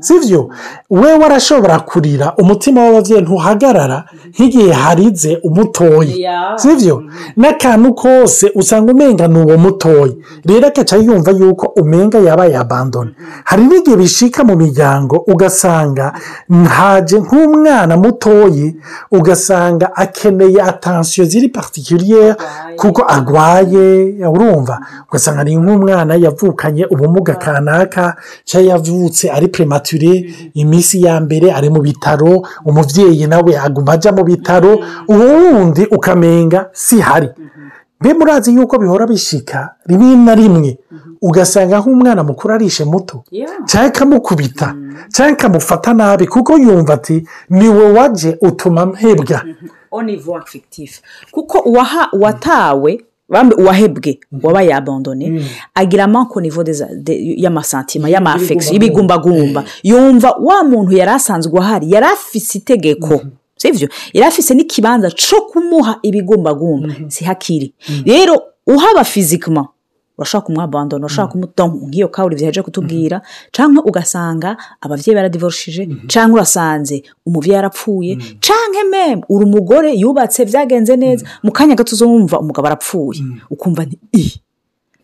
Sibyo 0.01 0.49
we 0.91 1.13
warashobora 1.21 1.79
kurira 1.81 2.35
umutima 2.39 2.81
w'ababyeyi 2.85 3.23
ntuhagarara 3.23 3.99
nk'igihe 4.35 4.73
harize 4.73 5.39
umutoyi. 5.43 6.21
Yeah. 6.21 6.59
sibyo 6.59 7.03
n'akantu 7.37 7.95
kose 7.95 8.51
usanga 8.55 8.93
umenga 8.93 9.29
ni 9.29 9.39
uwo 9.39 9.57
mutoyi 9.59 10.15
rero 10.45 10.67
agaca 10.67 10.97
yumva 11.07 11.31
yuko 11.31 11.67
umenga 11.81 12.19
yaba 12.19 12.47
yabandona 12.47 13.11
hari 13.45 13.63
n'igihe 13.69 13.97
bishika 13.97 14.45
mu 14.45 14.55
miryango 14.57 15.17
ugasanga 15.33 16.13
ntaje 16.49 17.17
nk'umwana 17.19 17.97
mutoyi 17.97 18.77
ugasanga 19.11 19.87
akeneye 19.97 20.61
atansiyo 20.63 21.25
ziri 21.27 21.49
particuliere 21.49 22.35
kuko 22.77 23.03
arwaye 23.15 23.87
urumva? 24.35 24.81
Ugasanga 25.09 25.45
ni 25.45 25.57
nk'umwana 25.57 26.15
yavukanye 26.25 26.85
ubumuga 26.91 27.35
kanaka 27.35 28.17
cyangwa 28.45 28.71
yavutse 28.71 29.31
ari 29.35 29.49
premature 29.49 30.35
iminsi 30.55 31.03
ya 31.03 31.21
mbere 31.21 31.53
ari 31.53 31.71
mu 31.71 31.81
bitaro 31.81 32.47
umubyeyi 32.65 33.27
nawe 33.27 33.59
aguma 33.59 33.93
ajya 33.93 34.13
mu 34.13 34.25
bitaro 34.25 34.79
ubundi 35.09 35.87
ukamenga 35.91 36.71
si 36.73 37.01
hari 37.01 37.29
mbe 38.01 38.15
murazi 38.15 38.55
yuko 38.55 38.79
bihora 38.79 39.07
bishika 39.07 39.75
rimwe 39.87 40.17
na 40.17 40.35
rimwe 40.35 40.79
ugasanga 41.23 41.79
nk'umwana 41.81 42.23
mukuru 42.25 42.55
arishe 42.55 42.85
muto 42.85 43.25
cyangwa 43.67 43.89
ikamukubita 43.89 44.75
cyangwa 45.13 45.33
ikamufata 45.33 45.95
nabi 45.95 46.27
kuko 46.27 46.59
yumva 46.59 46.95
ati 46.95 47.27
ni 47.51 47.69
we 47.69 47.93
waje 47.93 48.37
utuma 48.41 48.87
mpebwa 48.87 49.43
kuko 51.31 51.59
uwatawe 52.13 53.01
uwahebwe 53.59 54.19
wabaye 54.43 54.75
abandone 54.75 55.43
agira 55.75 56.07
manko 56.07 56.41
niveau 56.41 56.65
des- 56.65 56.87
de- 57.03 57.35
y'amasantima 57.43 58.09
y'amafekisiyo 58.09 58.73
y'ibigumbagumba 58.75 59.65
yumva 59.83 60.31
wa 60.41 60.65
muntu 60.65 60.93
yari 60.97 61.11
asanzwe 61.11 61.59
ahari 61.61 61.91
yari 61.93 62.07
afise 62.07 62.59
itegeko. 62.59 63.21
Sivyo 63.57 63.89
yari 64.13 64.27
afise 64.29 64.55
n'ikibanza 64.55 65.11
co 65.11 65.41
kumuha 65.53 65.99
ibigumbagumba. 66.03 66.89
Si 67.09 67.25
hakiri. 67.25 67.73
Rero 68.07 68.43
uhaba 68.67 69.05
fizikima 69.05 69.69
urashaka 70.19 70.47
kumwabandona 70.47 71.07
urashaka 71.07 71.29
kumutonga 71.33 71.77
nk'iyo 71.87 72.09
kawuri 72.09 72.37
byaje 72.37 72.63
kutubwira 72.63 73.23
cyangwa 73.53 73.85
ugasanga 73.85 74.57
ababyeyi 74.81 75.15
baradivorishije 75.17 75.83
cyangwa 76.13 76.35
urasanze 76.39 77.03
umubyeyi 77.27 77.55
yarapfuye 77.57 78.13
cyangwa 78.41 78.83
meme 78.91 79.23
uri 79.29 79.45
umugore 79.45 79.91
yubatse 80.03 80.45
byagenze 80.45 80.97
neza 80.97 81.27
mu 81.43 81.51
kanya 81.53 81.75
gato 81.75 81.93
uzumva 81.97 82.39
umugabo 82.41 82.67
arapfuye 82.67 83.21
ukumva 83.51 83.85
ni 83.85 83.99
i. 84.13 84.25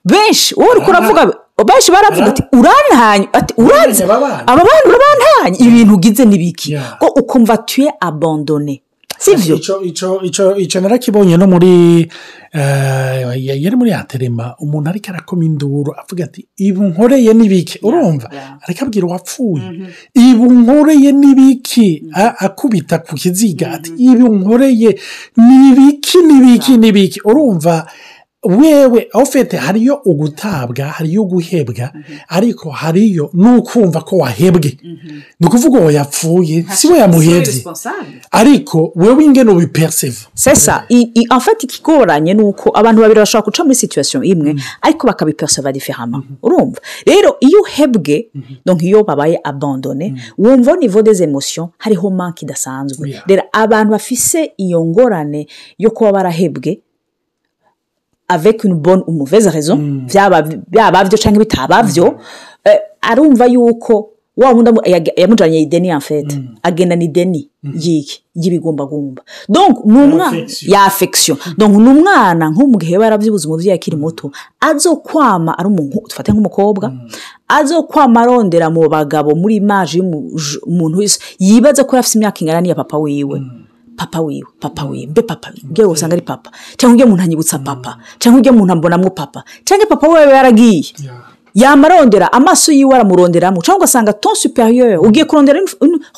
Benshi 0.05 0.55
wowe 0.55 0.71
uri 0.73 0.81
kuravuga 0.81 1.23
benshi 1.69 1.91
baravuga 1.93 2.27
ati 2.33 2.43
urantanye 2.59 3.29
ati 3.33 3.53
uranze 3.63 4.05
aba 4.05 4.21
bana 4.21 4.83
urabantanye 4.89 5.59
ibintu 5.69 5.95
ugize 5.95 6.25
n'ibiki 6.25 6.79
ko 7.01 7.07
ukumva 7.21 7.57
tuye 7.69 7.91
abandone 8.01 8.83
sivyo 9.25 9.55
icyo 9.57 9.75
icyo 9.91 10.09
icyo 10.29 10.45
icyo 10.57 10.79
narakibonye 10.81 11.37
no 11.37 11.47
muri 11.47 12.09
eh, 12.53 13.21
yari 13.65 13.77
muri 13.77 13.93
aterema 13.93 14.55
umuntu 14.59 14.89
ariko 14.91 15.11
arakoma 15.13 15.45
induru 15.45 15.91
avuga 16.01 16.25
ati 16.25 16.41
ibu 16.57 16.83
nkoreye 16.85 17.31
n'ibiki 17.35 17.79
urumva 17.87 18.29
yeah. 18.33 18.59
ariko 18.65 18.81
abwira 18.85 19.07
uwapfuye 19.07 19.69
ibu 20.15 20.47
nkoreye 20.53 21.11
n'ibiki 21.13 21.89
A- 22.15 22.35
akubita 22.47 22.99
ku 23.05 23.15
kiziga 23.15 23.67
ati 23.77 23.91
ibu 23.99 24.27
nkoreye 24.37 24.91
n'ibiki 25.37 26.19
n'ibiki 26.27 26.73
n'ibiki 26.81 27.19
urumva 27.25 27.87
wewe 28.43 29.09
ofete 29.13 29.57
hariyo 29.57 29.95
ugutabwa 30.05 30.85
hariyo 30.87 31.23
uguhebwa 31.23 31.93
ariko 32.29 32.71
hariyo 32.71 33.31
n'ukumva 33.35 34.01
ko 34.01 34.17
wahebwe. 34.17 34.77
Ni 35.41 35.47
ukuvuga 35.47 35.81
uwo 35.81 35.91
yapfuye 35.91 36.65
si 36.75 36.89
we 36.89 36.99
yamuhebye. 36.99 37.65
ariko 38.31 38.93
wewe 38.97 39.25
ingene 39.25 39.51
ubiperceve 39.51 40.17
sesa 40.35 40.85
en 40.89 41.41
fait 41.41 41.65
ikigoranye 41.65 42.35
ni 42.35 42.43
uko 42.43 42.71
abantu 42.79 43.03
babiri 43.03 43.21
bashobora 43.21 43.45
guca 43.45 43.63
muri 43.65 43.75
situation 43.75 44.25
imwe 44.25 44.55
ariko 44.83 45.07
bakabiperceva 45.07 45.73
diferama 45.73 46.23
urumva? 46.43 46.81
Rero 47.07 47.37
iyo 47.41 47.61
uhebwe 47.61 48.29
donc 48.67 48.83
iyo 48.83 49.05
babaye 49.05 49.41
abandone 49.45 50.15
wumva 50.39 50.73
au 50.73 50.79
niveau 50.81 51.03
des 51.03 51.21
emotions 51.21 51.69
hariho 51.79 52.11
manque 52.11 52.43
idasanzwe. 52.43 53.09
Yeah. 53.11 53.25
rero 53.29 53.43
abantu 53.53 53.91
bafise 53.93 54.53
iyo 54.57 54.85
ngorane 54.85 55.47
yo 55.79 55.91
kuba 55.91 56.13
barahebwe 56.13 56.81
avec 58.31 58.65
une 58.65 58.75
bonne 58.75 59.03
ou 59.07 59.13
mauvaise 59.13 59.49
raison 59.49 59.77
byaba 60.09 60.43
byaba 60.73 61.05
byo 61.05 61.19
cyangwa 61.19 61.41
bitaba 61.45 61.83
byo 61.83 62.07
eh, 62.65 62.79
arumva 63.03 63.47
yuko 63.47 63.95
wa 64.37 64.53
wundi 64.53 64.71
yamujyanye 65.17 65.61
ideni 65.61 65.91
en 65.93 66.01
fait. 66.01 66.31
Agendana 66.63 67.03
ideni 67.05 67.51
y'iki 67.63 68.23
y'ibigumbagumba. 68.35 69.23
Donc 69.49 69.85
ni 69.85 69.99
umwana 69.99 70.33
ya 70.63 70.85
affection. 70.85 71.37
Donc 71.59 71.73
ni 71.77 71.89
umwana 71.89 72.49
nko 72.51 72.67
mu 72.67 72.79
gihe 72.79 72.93
yaba 72.93 73.05
yarabyibuze 73.05 73.49
umubyeyi 73.49 73.73
akiri 73.73 73.97
muto 73.97 74.31
azokwama 74.61 75.59
ari 75.59 75.69
umuntu 75.69 76.01
dufate 76.09 76.33
nk'umukobwa 76.33 76.93
azokwama 77.49 78.21
arondera 78.21 78.71
mu 78.71 78.89
bagabo 78.89 79.35
muri 79.35 79.57
imaje 79.57 79.99
y'umuntu 79.99 80.99
wese 80.99 81.19
yibaza 81.39 81.85
ko 81.85 81.97
afite 81.97 82.15
imyaka 82.17 82.41
ingana 82.41 82.61
n'iya 82.61 82.75
papa 82.75 82.97
wiwe. 82.99 83.43
Papa 84.01 84.21
wiwe 84.21 84.49
papa 84.61 84.85
wiwe 84.85 85.07
mbe 85.07 85.23
papa 85.23 85.53
ubwo 85.65 85.91
usanga 85.93 86.15
ari 86.17 86.23
papa. 86.23 86.51
Cyangwa 86.79 86.95
ujya 86.97 87.07
muntu 87.07 87.23
anyibutsa 87.23 87.59
papa 87.59 87.99
cyangwa 88.19 88.41
ujya 88.41 88.53
muntu 88.53 88.73
ambonamo 88.73 89.11
papa. 89.11 89.45
Cyangwa 89.65 89.87
papa 89.87 90.09
we 90.09 90.21
yaragiye 90.21 90.85
yamarondera 91.55 92.33
amaso 92.33 92.73
yiwe 92.73 92.95
aramuronderamo 92.95 93.61
cyangwa 93.63 93.79
ugasanga 93.79 94.13
ton 94.13 94.35
superieur 94.35 95.01
ugiye 95.07 95.25
kurondera 95.25 95.61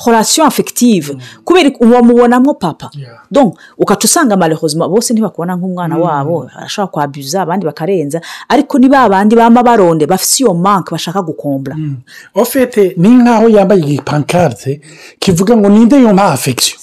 relation 0.05 0.47
affective. 0.47 1.17
Kubera 1.43 1.71
wamubonamo 1.79 2.53
papa. 2.53 2.89
Donc 3.31 3.57
ugaca 3.77 4.05
usanga 4.05 4.37
malheureusement 4.37 4.89
bose 4.89 5.13
ntibakubona 5.13 5.55
nk'umwana 5.55 5.97
wabo 5.97 6.45
barashobora 6.55 6.91
kwabuza 6.91 7.41
abandi 7.41 7.65
bakarenza. 7.65 8.21
Ariko 8.49 8.79
ni 8.79 8.87
ba 8.89 9.09
bandi 9.09 9.35
bama 9.35 9.63
baronde 9.63 10.05
bafite 10.05 10.39
iyo 10.43 10.53
manque 10.53 10.91
bashaka 10.91 11.21
gukombla. 11.21 11.75
Ofete 12.35 12.93
ni 12.97 13.09
nk'aho 13.09 13.49
yambaye 13.49 13.81
igipankarte 13.81 14.81
kivuga 15.19 15.57
ngo 15.57 15.69
ninde 15.69 15.97
yumva 15.97 16.25
afection 16.31 16.77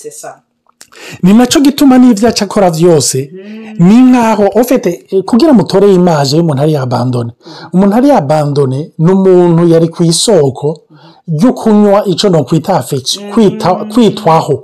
ni 1.22 1.32
na 1.34 1.46
cyo 1.46 1.60
gituma 1.60 1.98
n'ibyo 1.98 2.28
aca 2.28 2.42
akora 2.44 2.70
byose 2.70 3.30
ni 3.78 3.96
nk'aho 4.10 4.44
ofete 4.60 5.04
eh, 5.10 5.22
kugira 5.24 5.52
mutore 5.52 5.94
imaje 5.94 6.36
y'umuntu 6.36 6.62
ari 6.62 6.72
yabandone 6.72 7.30
umuntu 7.72 7.96
ari 7.96 8.08
yabandone 8.08 8.90
ni 8.98 9.10
umuntu 9.12 9.62
yari 9.72 9.88
ku 9.88 10.02
isoko 10.04 10.80
ryo 11.28 11.52
kunywa 11.52 12.04
icyo 12.06 12.28
no 12.30 12.44
kwita 12.44 12.76
afection 12.76 13.30
kwita 13.32 13.74
kwitwaho. 13.74 14.54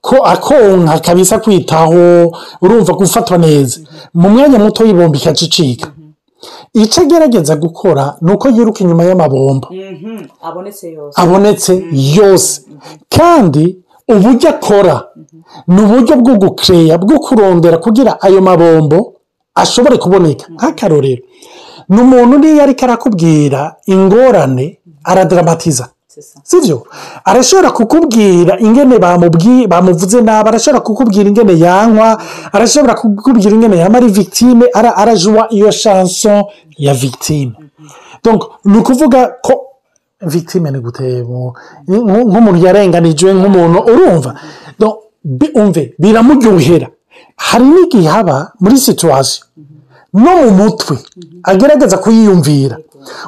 Ko 0.00 0.16
akonka 0.24 0.98
kabisa 0.98 1.38
kwitaho 1.38 2.32
urumva 2.62 2.92
gufatwa 2.92 3.38
neza. 3.38 3.80
Mu 4.14 4.28
mwanya 4.30 4.58
muto 4.58 4.84
y'ibomba 4.84 5.18
ikacicika. 5.18 5.88
Icyo 6.74 7.02
agerageza 7.02 7.56
gukora 7.56 8.16
ni 8.20 8.32
uko 8.32 8.48
yiruka 8.48 8.80
inyuma 8.84 9.04
y'amabomba 9.04 9.68
yose. 10.92 11.20
Abonetse 11.20 11.84
yose. 11.92 12.62
Kandi 13.08 13.76
uburyo 14.08 14.48
akora 14.50 15.04
ni 15.68 15.80
uburyo 15.82 16.16
bwo 16.16 16.34
gukeya 16.42 16.98
bwo 16.98 17.18
kurondera 17.20 17.78
kugira 17.78 18.20
ayo 18.22 18.40
mabombo 18.40 19.14
ashobore 19.54 19.96
kuboneka. 19.98 20.46
Nk'akarorero. 20.54 21.22
Ni 21.88 22.00
umuntu 22.00 22.38
niyo 22.38 22.62
ariko 22.62 22.84
arakubwira 22.84 23.76
ingorane 23.86 24.78
aradaramatiza 25.04 25.88
sibyo? 26.42 26.86
Arashobora 27.24 27.70
kukubwira 27.70 28.58
ingene 28.60 28.98
bamuvuze 29.68 30.20
nabi 30.22 30.48
arashobora 30.48 30.80
kukubwira 30.86 31.28
ingene 31.28 31.54
yanywa 31.58 32.18
arashobora 32.52 32.94
kukubwira 32.94 33.50
ingene 33.50 33.76
yaba 33.78 33.98
ari 33.98 34.08
victime 34.08 34.66
ara- 34.74 34.96
arajuwa 34.96 35.46
iyo 35.52 35.70
shanson 35.70 36.44
ya 36.78 36.94
victime. 36.94 37.52
Donc 38.24 38.42
ni 38.64 38.78
ukuvuga 38.78 39.34
ko 39.42 39.52
victime 40.20 40.70
ni 40.70 40.78
gute 40.80 41.22
mu- 41.22 41.54
nk- 41.88 42.26
nk'umuntu 42.28 42.58
yarenganijwe 42.66 43.32
nk'umuntu 43.34 43.78
urumva. 43.90 44.34
Umve 45.54 45.94
biramuryohera 45.98 46.88
hari 47.36 47.64
n'igihe 47.64 48.08
haba 48.08 48.52
muri 48.60 48.76
situwasiyo 48.78 49.44
no 50.14 50.32
mu 50.42 50.50
mutwe. 50.50 50.96
Agerageza 51.42 51.96
kuyiyumvira 51.98 52.76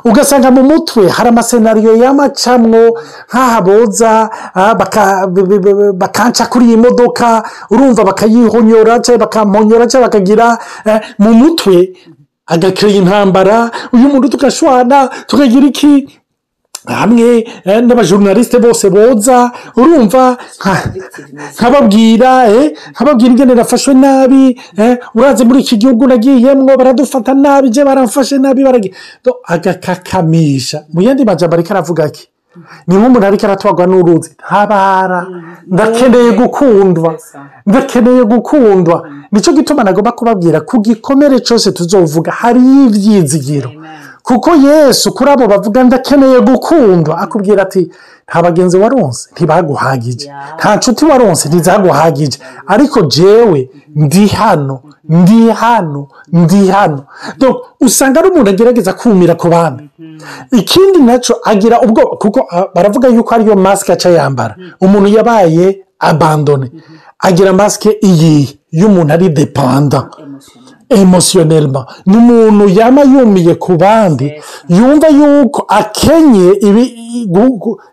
ugasanga 0.05 0.51
mu 0.51 0.63
mutwe 0.63 1.09
hari 1.09 1.29
amasenariyo 1.29 1.93
y'amacamwo 2.03 2.83
nk'aha 3.31 3.61
boza 3.67 4.13
ah, 4.55 4.75
bakanca 6.01 6.45
kuri 6.51 6.65
iyi 6.67 6.77
modoka 6.77 7.43
urumva 7.71 8.05
bakayihonyora 8.05 9.01
cyangwa 9.05 9.25
bakamponyora 9.25 9.87
cyangwa 9.87 10.09
bakagira 10.09 10.59
eh, 10.85 11.01
mu 11.19 11.33
mutwe. 11.33 11.95
Agakira 12.47 12.91
intambara 12.91 13.71
uyu 13.95 14.09
muntu 14.13 14.29
tugashwana 14.29 15.09
tukagira 15.27 15.67
iki? 15.67 16.09
Hamwe 16.87 17.47
eh, 17.65 17.81
n'abajournaliste 17.87 18.59
bose 18.59 18.91
boza 18.91 19.51
urumva 19.77 20.37
nka- 20.61 20.89
nkababwira 21.55 22.49
eh, 22.51 22.73
nkababwira 22.93 23.31
ingene 23.33 23.55
nafashwe 23.55 23.95
nabi 23.95 24.61
eh, 24.77 24.99
uraze 25.15 25.45
muri 25.45 25.61
iki 25.61 25.77
gihugu 25.77 26.07
nagiyemwo 26.07 26.77
baradufata 26.77 27.35
nabi 27.35 27.71
je 27.71 27.85
baramfashe 27.85 28.39
nabi 28.39 28.65
baragi 28.65 28.91
Do, 29.25 29.37
agakakamisha. 29.47 30.85
Mu 30.93 31.03
yandi 31.03 31.25
majambo 31.25 31.55
ariko 31.57 31.71
aravuga 31.73 32.09
ki 32.11 32.29
ni 32.87 32.97
nk'umuntu 32.97 33.27
ariko 33.27 33.47
aratwarwa 33.47 33.87
n'uruzi. 33.87 34.31
Ntabara. 34.47 35.27
Ndakeneye 35.67 36.31
gukundwa. 36.33 37.17
Ndakeneye 37.67 38.23
gukundwa. 38.25 39.09
Nicyo 39.33 39.53
gituma 39.53 39.85
nagomba 39.85 40.13
kubabwira. 40.13 40.61
Ku 40.61 40.81
gikomere 40.81 41.41
cyose 41.41 41.73
tuzovuga 41.73 42.33
hariyo 42.33 42.87
ibyizigiro. 42.87 43.71
Kuko 44.23 44.51
yesu 44.55 45.13
kuri 45.15 45.31
abo 45.31 45.47
bavuga 45.47 45.85
ndakeneye 45.85 46.41
gukundwa 46.41 47.19
akubwira 47.19 47.63
ati 47.63 47.91
nta 48.29 48.43
bagenzi 48.43 48.77
waronse 48.77 49.29
ntibaguhagije. 49.33 50.31
Nta 50.59 50.77
nshuti 50.77 51.05
waronse 51.05 51.49
ntizaguhagije. 51.49 52.39
Ariko 52.67 53.03
jewe 53.03 53.71
ndi 53.95 54.27
hano 54.29 54.81
ndi 55.09 55.49
hano 55.51 56.09
ndi 56.33 56.69
hano. 56.69 57.05
Usanga 57.81 58.21
ari 58.21 58.29
umuntu 58.31 58.51
agerageza 58.51 58.93
kumira 58.93 59.35
ku 59.35 59.49
bandi 59.49 59.91
ikindi 60.53 60.99
na 60.99 61.19
cyo 61.19 61.35
agira 61.45 61.81
ubwoba 61.81 62.17
kuko 62.17 62.47
baravuga 62.75 63.09
yuko 63.09 63.35
ariyo 63.35 63.57
masike 63.57 63.93
aca 63.93 64.09
yambara. 64.09 64.57
Umuntu 64.81 65.09
yabaye 65.09 65.83
abandone 65.99 66.71
agira 67.19 67.53
masike 67.53 67.91
iyi 68.03 68.59
y'umuntu 68.73 69.13
ari 69.13 69.29
depanda 69.29 70.09
emosiyonelma 70.95 71.87
ni 72.07 72.17
umuntu 72.17 72.69
yaba 72.69 73.03
yumiye 73.03 73.55
ku 73.55 73.73
bandi 73.77 74.33
yumva 74.69 75.09
yuko 75.09 75.65
akenye 75.69 76.47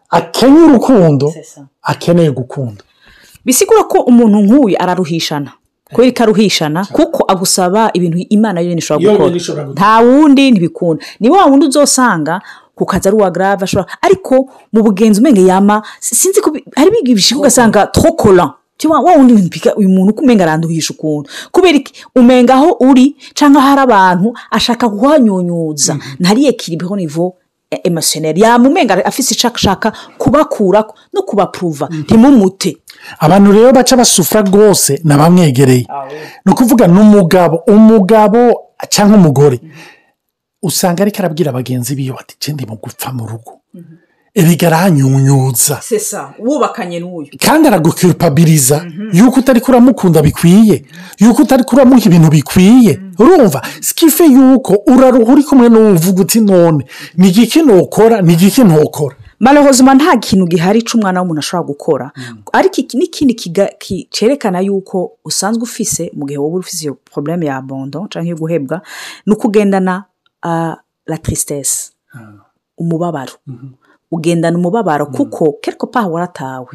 akenye 0.10 0.60
urukundo 0.60 1.34
akeneye 1.82 2.32
gukunda. 2.32 2.84
Bisigura 3.46 3.84
ko 3.84 4.00
umuntu 4.00 4.38
nk'uyu 4.46 4.76
araruhishana. 4.80 5.52
Kubera 5.94 6.12
ko 6.14 6.24
aruhishana 6.24 6.86
kuko 6.86 7.24
agusaba 7.28 7.90
ibintu 7.94 8.18
imana 8.30 8.62
yonyine 8.62 8.80
ishobora 8.80 9.14
gukora. 9.14 9.30
nta 9.74 10.00
wundi 10.06 10.52
ntibikunda. 10.52 11.02
Ni 11.20 11.30
wa 11.30 11.46
wundi 11.46 11.66
uzosanga 11.66 12.42
ku 12.76 12.86
kazi 12.86 13.08
ari 13.10 13.18
uwa 13.18 13.32
garave 13.32 13.64
ashobora 13.64 13.88
ariko 14.02 14.36
mu 14.74 14.84
bugenzi 14.84 15.20
umenya 15.22 15.42
yama 15.54 15.82
si- 16.00 16.16
sinzi 16.16 16.42
ko 16.42 16.54
hari 16.76 16.92
biga 16.92 17.12
ibishika 17.12 17.40
ugasanga 17.40 17.88
trokora 17.88 18.54
wundi 18.88 19.34
mpika 19.34 19.76
uyu 19.76 19.90
muntu 19.90 20.12
uko 20.12 20.22
umenga 20.22 20.44
aranduhisha 20.44 20.94
ukuntu. 20.94 21.30
Kubera 21.52 21.78
iki? 21.78 21.94
Umenga 22.16 22.54
aho 22.56 22.78
uri 22.80 23.16
cyangwa 23.34 23.62
hari 23.62 23.82
abantu 23.82 24.34
ashaka 24.52 24.90
kuhanyunyuza 24.90 25.98
ntariye 26.20 26.54
kiribeho 26.54 26.96
nivo 26.96 27.36
emasiyoneri 27.84 28.42
yamumenga 28.42 29.06
afise 29.06 29.34
icyo 29.34 29.52
ashaka 29.54 29.92
kubakurako 30.18 30.96
no 31.14 31.22
kubapuruva 31.22 31.90
ntimumute. 31.92 32.78
Abantu 33.20 33.52
rero 33.52 33.72
baca 33.74 33.96
basufura 33.98 34.42
rwose 34.42 35.02
ni 35.04 35.14
abamwegereye 35.14 35.86
ni 36.46 36.52
ukuvuga 36.52 36.88
ni 36.88 37.00
umugabo 37.68 38.72
cyangwa 38.90 39.18
umugore. 39.18 39.60
Usanga 40.64 41.04
ariko 41.04 41.18
arabwira 41.20 41.52
bagenzi 41.52 41.96
biwe 41.96 42.18
ati 42.20 42.36
"Je 42.42 42.66
mu 42.68 42.76
gupfa 42.82 43.12
mu 43.14 43.28
rugo. 43.28 43.62
Erega 44.40 44.68
aranyunyuza 44.68 45.82
sesa 45.82 46.34
wubakanye 46.40 47.00
n'uyu. 47.00 47.30
Kandi 47.46 47.68
aragukirupabiriza 47.68 48.86
yuko 49.14 49.40
utari 49.40 49.62
kuramukunda 49.62 50.22
bikwiye. 50.22 50.86
Yuko 51.20 51.42
utari 51.42 51.64
kuramuha 51.64 52.02
ibintu 52.06 52.30
bikwiye. 52.30 53.00
Urumva 53.20 53.62
sikife 53.82 54.26
yuko 54.26 54.84
uraruha 54.88 55.34
uri 55.34 55.44
kumwe 55.44 55.70
n'uvuga 55.70 56.22
uti 56.22 56.40
none. 56.42 56.86
Ni 57.18 57.28
igiki 57.30 57.62
ntukora 57.62 58.22
ni 58.22 58.34
igiki 58.34 58.64
ntukora 58.64 59.16
marahozima 59.40 59.96
nta 59.96 60.18
kintu 60.20 60.46
gihari 60.52 60.82
cy'umwana 60.84 61.22
w'umuntu 61.24 61.40
ashobora 61.40 61.68
gukora. 61.68 62.06
Ariko 62.54 62.76
iki 62.82 63.34
kiga- 63.40 63.72
ki- 63.80 64.08
cyerekana 64.12 64.60
yuko 64.60 65.12
usanzwe 65.26 65.64
ufise 65.64 66.12
mu 66.14 66.26
gihe 66.28 66.38
wowe 66.38 66.60
ufise 66.60 66.84
iyo 66.86 66.94
porobuleme 67.08 67.46
ya 67.48 67.62
bondo 67.62 68.08
cyangwa 68.12 68.28
iyo 68.28 68.36
guhebwa 68.36 68.82
ni 69.26 69.32
ukugendana 69.34 70.04
ah, 70.44 70.76
la 71.08 71.18
tristesse. 71.18 71.92
Umubabaro. 72.78 73.34
Ugendana 74.12 74.58
umubabaro 74.58 75.06
kuko 75.06 75.52
quelque 75.62 75.86
part 75.88 76.10
waratawe. 76.12 76.68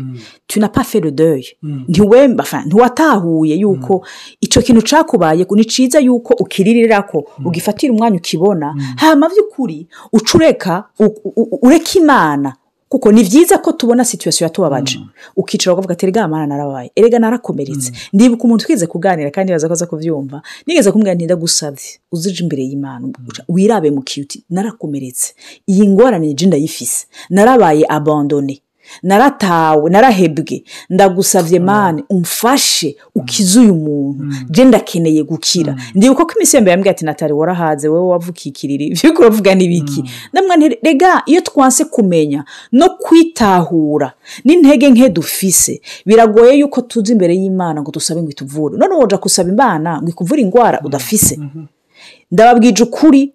Tu 0.47 0.61
n'as 0.61 0.68
pas 0.73 0.85
fait 0.85 1.01
le 1.01 1.11
deuil. 1.11 1.44
Ntiwemba 1.62 2.44
ntiwatahuye 2.66 3.55
yuko 3.57 4.05
icyo 4.40 4.62
kintu 4.62 4.83
cyakubaye 4.83 5.47
ni 5.57 5.64
cyiza 5.64 5.99
yuko 6.01 6.35
ukiririra 6.40 7.03
ko 7.03 7.25
ugifatira 7.44 7.92
umwanya 7.92 8.16
ukibona. 8.16 8.75
Hama 8.97 9.29
by'ukuri 9.29 9.88
uca 10.12 10.35
ureka 10.38 10.85
u- 10.99 11.14
u- 11.25 11.59
ureka 11.62 11.99
imana. 11.99 12.55
Kuko 12.94 13.12
ni 13.12 13.24
byiza 13.26 13.59
ko 13.59 13.72
tubona 13.72 14.04
situwasiyo 14.04 14.44
yatubabaje. 14.46 15.00
Ukicara 15.37 15.72
ukavuga 15.74 15.92
ati 15.98 16.07
erega 16.07 16.28
mana 16.28 16.46
narabaye. 16.46 16.90
Erega 16.96 17.18
narakomeretse. 17.18 17.92
Ndibuka 18.12 18.44
umuntu 18.44 18.64
twize 18.64 18.87
kuganira 18.87 19.30
kandi 19.35 19.50
baza 19.52 19.66
ko 19.68 19.72
aza 19.74 19.87
kubyumva 19.90 20.42
nigeze 20.66 20.92
kumubwira 20.94 21.14
nti 21.18 21.24
ndagusabye 21.26 21.98
uzije 22.14 22.42
imbere 22.46 22.62
y'imana. 22.62 23.09
Wirabe 23.50 23.90
mu 23.90 24.02
kiyuti 24.02 24.44
narakomeretse. 24.50 25.35
Iyi 25.66 25.88
ngorane 25.90 26.26
nje 26.33 26.46
ndayifise. 26.46 27.07
Narabaye 27.30 27.83
abandone. 27.88 28.61
Naratawe 29.03 29.90
narahebwe. 29.90 30.64
Ndagusabye 30.90 31.59
mani 31.61 32.05
umfashe 32.11 32.97
ukize 33.14 33.61
uyu 33.61 33.75
muntu. 33.75 34.25
Je 34.51 34.64
ndakeneye 34.64 35.23
gukira. 35.23 35.77
Ndibuka 35.94 36.25
ko 36.25 36.33
iminsi 36.37 36.57
yambere 36.57 36.73
yambwiye 36.73 36.90
ati 36.90 37.05
natari 37.05 37.33
warahaze 37.33 37.88
wowe 37.88 38.09
wavukikirira 38.12 38.85
ibyo 38.88 39.01
uriko 39.05 39.23
uravuga 39.23 39.55
ni 39.55 39.68
biki? 39.68 40.05
Ndamwa 40.33 40.57
nti 40.57 40.79
rega 40.83 41.23
iyo 41.27 41.40
twanse 41.40 41.85
kumenya 41.85 42.44
no 42.73 42.90
kwitahura 42.90 44.12
n'intege 44.44 44.90
nke 44.90 45.09
dufise. 45.09 45.81
Biragoye 46.07 46.59
yuko 46.59 46.81
tuza 46.81 47.12
imbere 47.12 47.37
y'imana 47.37 47.83
ngo 47.83 47.90
dusabe 47.90 48.23
ngo 48.23 48.31
ituvure. 48.31 48.79
None 48.79 48.94
woja 48.94 49.16
gusaba 49.16 49.49
imana 49.49 50.03
ngo 50.03 50.09
ikuvure 50.09 50.40
indwara 50.42 50.81
udafise. 50.85 51.38
Ndababwije 52.31 52.83
ukuri 52.83 53.33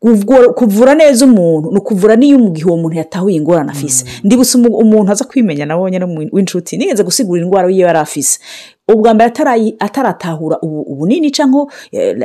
kuvura- 0.00 0.52
neza 0.94 1.24
umuntu 1.24 1.70
ni 1.72 1.78
ukuvura 1.78 2.16
n'iyo 2.16 2.38
mu 2.38 2.50
gihe 2.50 2.66
uwo 2.66 2.76
muntu 2.76 2.96
yatahuye 2.96 3.36
ingorane 3.36 3.70
afise 3.70 4.04
ndibutse 4.24 4.58
umu- 4.58 4.76
umuntu 4.78 5.12
aza 5.12 5.24
kwimenya 5.24 5.66
no 5.98 6.06
mu- 6.06 6.28
w'inshuti 6.32 6.76
nigeze 6.76 7.02
gusigura 7.04 7.42
indwara 7.42 7.68
yiwe 7.70 7.86
yari 7.86 7.98
afise. 7.98 8.38
Ubwa 8.88 9.14
mbere 9.14 9.32
ataratahura 9.78 10.58
ubu- 10.62 10.82
ubunini 10.92 11.30
cyangwa 11.30 11.66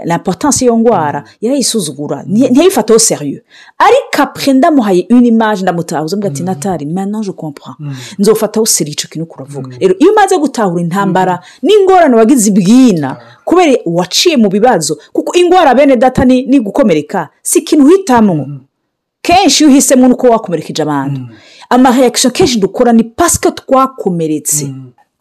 l'importance 0.06 0.65
y'iyo 0.65 0.78
ndwara 0.78 1.23
yarayisuzugura. 1.41 2.23
Nti- 2.23 2.49
ntiyayifataho 2.52 2.99
serieux 2.99 3.41
ariko 3.78 4.21
apre 4.21 4.54
ndamuhaye 4.54 5.08
une 5.10 5.28
image 5.28 5.62
ndamutahuza 5.62 6.17
mbwa 6.17 6.30
ati 6.30 6.43
natari 6.43 6.86
maintenant 6.86 7.26
je 7.26 7.32
comprends. 7.32 7.78
Nzofataho 8.19 8.65
serieux 8.65 8.93
icyo 8.95 9.10
kintu 9.10 9.26
kuravuga. 9.26 9.78
Rero 9.80 9.95
iyo 9.99 10.12
umaze 10.12 10.38
gutahura 10.38 10.82
intambara 10.82 11.39
n'ingorane 11.62 12.15
wagize 12.15 12.49
ibwina 12.49 13.17
kubera 13.45 13.73
waciye 13.86 14.38
mu 14.38 14.49
bibazo 14.49 14.97
kuko 15.13 15.34
indwara 15.38 15.76
bene 15.76 15.95
data 15.95 16.26
ni 16.26 16.60
gukomereka 16.60 17.30
si 17.41 17.60
ikintu 17.60 17.86
uhitamwo 17.86 18.47
kenshi 19.21 19.63
iyo 19.63 19.71
uhisemo 19.71 20.08
nuko 20.08 20.28
wakomerekeje 20.28 20.82
abantu. 20.82 21.21
Amareaction 21.69 22.34
kenshi 22.34 22.60
dukora 22.60 22.93
ni 22.93 23.04
pasike 23.04 23.52
twakomeretse. 23.52 24.73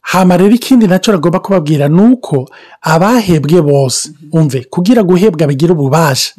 Hama 0.02 0.36
rero 0.36 0.54
ikindi 0.54 0.86
na 0.86 0.98
cyo 0.98 1.14
agomba 1.14 1.38
kubabwira 1.40 1.88
ni 1.88 2.00
uko 2.02 2.48
abahebwe 2.82 3.62
bose 3.62 4.10
umve 4.32 4.66
kugira 4.70 5.02
guhebwa 5.02 5.46
bigira 5.46 5.72
ububasha 5.72 6.34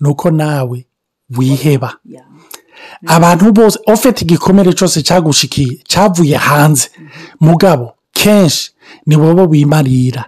ni 0.00 0.08
uko 0.08 0.30
nawe 0.30 0.86
wiheba. 1.38 1.94
Abantu 3.06 3.52
bose 3.52 3.78
ufite 3.86 4.22
igikomere 4.24 4.72
cyose 4.72 5.02
cyagushikiye 5.02 5.78
cyavuye 5.88 6.36
hanze. 6.36 6.88
Mugabo 7.40 7.92
kenshi 8.12 8.70
ni 9.06 9.16
wowe 9.16 9.42
wimarira 9.46 10.24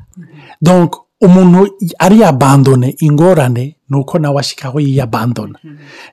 donc 0.63 0.97
umuntu 1.21 1.69
ari 1.99 2.21
yabandone 2.21 2.95
ingorane 3.01 3.77
ni 3.91 3.97
uko 3.97 4.19
nawe 4.19 4.41
ashikaho 4.41 4.81
yiyabandona. 4.81 5.59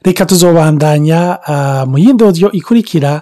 Reka 0.03 0.25
tuzobandanya 0.25 1.39
ah, 1.45 1.85
mu 1.85 1.97
yindi 1.97 2.23
odiyo 2.23 2.51
ikurikira 2.51 3.21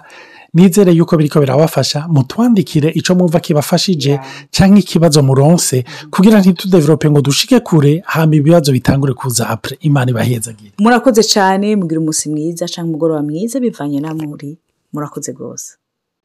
nizere 0.56 0.92
yuko 0.92 1.16
biriko 1.16 1.40
birabafasha 1.40 2.08
mutwandikire 2.08 2.88
icyo 2.96 3.14
mwumva 3.14 3.40
kibafashije 3.40 4.12
cyangwa 4.50 4.78
ikibazo 4.80 5.20
muronse 5.22 5.84
kugira 6.10 6.40
ntitudevelope 6.40 7.10
ngo 7.10 7.20
dushike 7.20 7.60
kure 7.60 8.02
hama 8.06 8.34
ibibazo 8.36 8.72
bitangure 8.72 9.12
kuza 9.12 9.48
apure 9.52 9.76
imana 9.80 10.10
ibahezagire. 10.10 10.72
Murakoze 10.78 11.22
cyane 11.22 11.76
mugira 11.76 12.00
umunsi 12.00 12.28
mwiza 12.32 12.64
cyangwa 12.68 12.88
umugoroba 12.90 13.22
mwiza 13.22 13.60
bivanye 13.60 14.00
na 14.00 14.14
muri. 14.14 14.58
Murakoze 14.92 15.32
rwose. 15.32 15.68